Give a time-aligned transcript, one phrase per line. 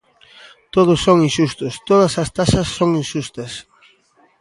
[0.75, 3.51] ¿Todos son inxustos, todas as taxas son inxustas?